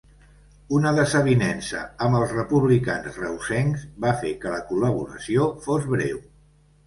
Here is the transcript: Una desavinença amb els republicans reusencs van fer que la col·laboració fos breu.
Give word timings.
Una 0.77 0.91
desavinença 0.99 1.81
amb 2.05 2.17
els 2.19 2.33
republicans 2.37 3.19
reusencs 3.23 3.85
van 4.05 4.17
fer 4.23 4.31
que 4.45 4.53
la 4.55 4.63
col·laboració 4.73 5.45
fos 5.67 5.87
breu. 5.93 6.19